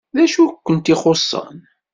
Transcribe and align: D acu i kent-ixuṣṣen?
D 0.15 0.17
acu 0.23 0.43
i 0.49 0.57
kent-ixuṣṣen? 0.65 1.57